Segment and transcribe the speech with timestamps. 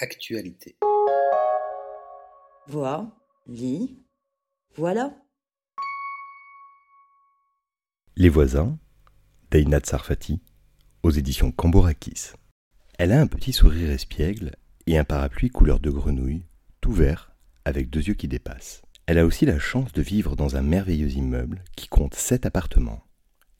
[0.00, 0.76] Actualité.
[2.66, 4.02] Vois, lis,
[4.74, 5.14] voilà.
[8.16, 8.76] Les voisins,
[9.52, 10.40] d'Einat Sarfati,
[11.04, 12.32] aux éditions Cambourakis.
[12.98, 16.44] Elle a un petit sourire espiègle et un parapluie couleur de grenouille,
[16.80, 17.32] tout vert,
[17.64, 18.82] avec deux yeux qui dépassent.
[19.06, 23.04] Elle a aussi la chance de vivre dans un merveilleux immeuble qui compte sept appartements.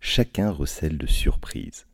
[0.01, 1.87] Chacun recèle de surprises.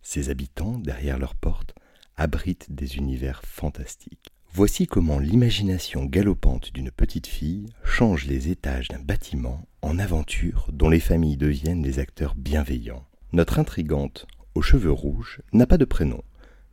[0.00, 1.74] Ses habitants, derrière leurs portes,
[2.16, 4.32] abritent des univers fantastiques.
[4.54, 10.90] Voici comment l'imagination galopante d'une petite fille change les étages d'un bâtiment en aventure dont
[10.90, 13.06] les familles deviennent les acteurs bienveillants.
[13.32, 16.22] Notre intrigante, aux cheveux rouges, n'a pas de prénom,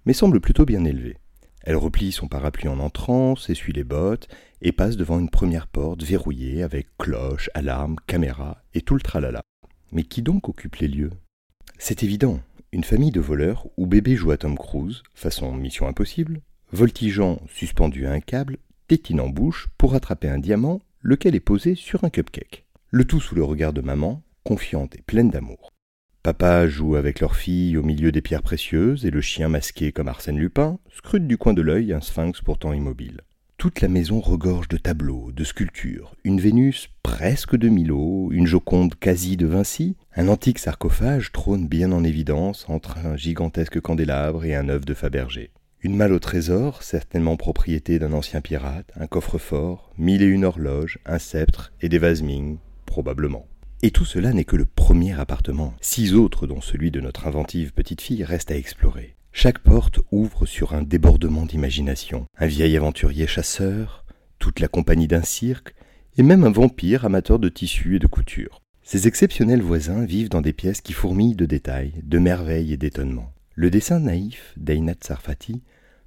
[0.05, 1.17] mais semble plutôt bien élevée.
[1.61, 4.27] Elle replie son parapluie en entrant, s'essuie les bottes
[4.61, 9.41] et passe devant une première porte verrouillée avec cloche, alarme, caméra et tout le tralala.
[9.91, 11.11] Mais qui donc occupe les lieux?
[11.77, 16.41] C'est évident, une famille de voleurs où bébé joue à Tom Cruise, façon Mission Impossible,
[16.71, 21.75] voltigeant suspendu à un câble, tétine en bouche pour attraper un diamant, lequel est posé
[21.75, 22.65] sur un cupcake.
[22.91, 25.71] Le tout sous le regard de maman, confiante et pleine d'amour.
[26.21, 30.07] Papa joue avec leur fille au milieu des pierres précieuses et le chien masqué comme
[30.07, 33.21] Arsène Lupin scrute du coin de l'œil un sphinx pourtant immobile.
[33.59, 38.95] Toute la maison regorge de tableaux, de sculptures, une Vénus presque de Milo, une Joconde
[38.95, 44.55] quasi de Vinci, un antique sarcophage trône bien en évidence entre un gigantesque candélabre et
[44.55, 45.51] un œuf de Fabergé.
[45.81, 50.99] Une malle au trésor, certainement propriété d'un ancien pirate, un coffre-fort, mille et une horloges,
[51.05, 53.45] un sceptre et des vases Ming, probablement.
[53.81, 55.73] Et tout cela n'est que le premier appartement.
[55.81, 59.17] Six autres, dont celui de notre inventive petite fille, restent à explorer.
[59.31, 62.25] Chaque porte ouvre sur un débordement d'imagination.
[62.37, 64.05] Un vieil aventurier chasseur,
[64.37, 65.75] toute la compagnie d'un cirque,
[66.17, 68.61] et même un vampire amateur de tissus et de couture.
[68.83, 73.31] Ces exceptionnels voisins vivent dans des pièces qui fourmillent de détails, de merveilles et d'étonnements.
[73.53, 75.61] Le dessin naïf d'Ainat Sarfati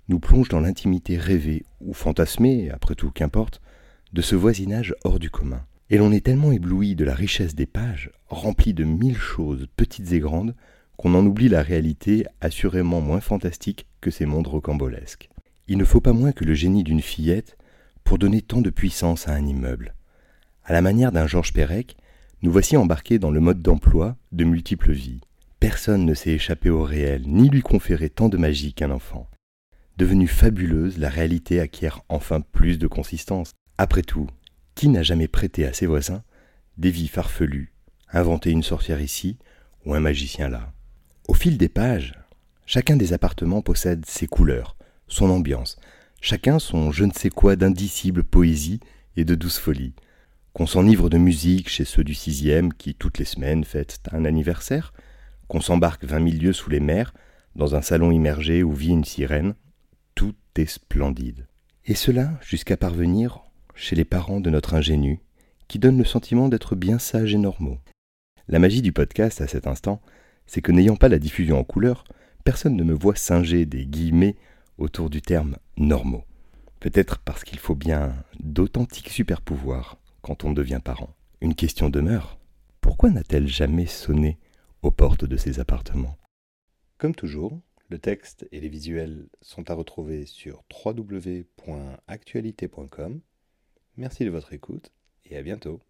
[0.08, 3.62] nous plonge dans l'intimité rêvée, ou fantasmée, après tout qu'importe,
[4.12, 5.64] de ce voisinage hors du commun.
[5.90, 10.12] Et l'on est tellement ébloui de la richesse des pages, remplies de mille choses petites
[10.12, 10.54] et grandes,
[10.96, 15.28] qu'on en oublie la réalité assurément moins fantastique que ces mondes rocambolesques.
[15.68, 17.56] Il ne faut pas moins que le génie d'une fillette
[18.04, 19.94] pour donner tant de puissance à un immeuble.
[20.64, 21.96] À la manière d'un Georges Perec,
[22.42, 25.20] nous voici embarqués dans le mode d'emploi de multiples vies.
[25.60, 29.28] Personne ne s'est échappé au réel, ni lui conféré tant de magie qu'un enfant.
[29.96, 33.52] Devenue fabuleuse, la réalité acquiert enfin plus de consistance.
[33.78, 34.26] Après tout,
[34.74, 36.24] qui n'a jamais prêté à ses voisins
[36.78, 37.72] des vies farfelues,
[38.12, 39.38] inventé une sorcière ici
[39.84, 40.72] ou un magicien là?
[41.28, 42.18] Au fil des pages,
[42.66, 45.78] chacun des appartements possède ses couleurs, son ambiance,
[46.20, 48.80] chacun son je ne sais quoi d'indicible poésie
[49.16, 49.94] et de douce folie.
[50.52, 54.92] Qu'on s'enivre de musique chez ceux du sixième qui, toutes les semaines, fêtent un anniversaire,
[55.48, 57.14] qu'on s'embarque vingt mille lieues sous les mers,
[57.54, 59.54] dans un salon immergé où vit une sirène,
[60.14, 61.46] tout est splendide.
[61.84, 63.40] Et cela jusqu'à parvenir
[63.74, 65.20] chez les parents de notre ingénu,
[65.68, 67.78] qui donne le sentiment d'être bien sages et normaux.
[68.48, 70.02] La magie du podcast à cet instant,
[70.52, 72.04] c'est que n'ayant pas la diffusion en couleur,
[72.44, 74.36] personne ne me voit singer des guillemets
[74.76, 76.24] autour du terme normaux.
[76.78, 81.16] Peut-être parce qu'il faut bien d'authentiques super-pouvoirs quand on devient parent.
[81.40, 82.38] Une question demeure.
[82.82, 84.36] Pourquoi n'a-t-elle jamais sonné
[84.82, 86.18] aux portes de ses appartements?
[86.98, 87.58] Comme toujours,
[87.88, 93.22] le texte et les visuels sont à retrouver sur www.actualité.com
[93.96, 94.92] Merci de votre écoute
[95.24, 95.80] et à bientôt.